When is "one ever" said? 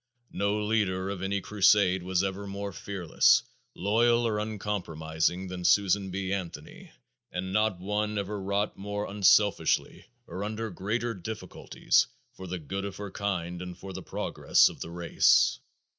7.79-8.41